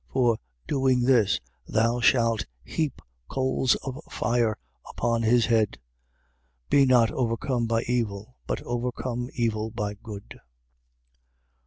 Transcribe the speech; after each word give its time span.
For, 0.11 0.39
doing 0.67 1.01
this, 1.01 1.39
thou 1.67 1.99
shalt 1.99 2.47
heap 2.63 3.03
coals 3.29 3.75
of 3.83 4.01
fire 4.09 4.57
upon 4.89 5.21
his 5.21 5.45
head. 5.45 5.77
12:21. 6.71 6.71
Be 6.71 6.85
not 6.87 7.11
overcome 7.11 7.67
by 7.67 7.83
evil: 7.83 8.35
but 8.47 8.63
overcome 8.63 9.29
evil 9.35 9.69
by 9.69 9.93
good. 9.93 10.39